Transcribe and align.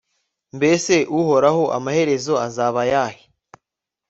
mbese 0.57 0.95
uhoraho, 1.19 1.63
amaherezo 1.77 2.33
azaba 2.47 2.79
ayahe 2.85 3.21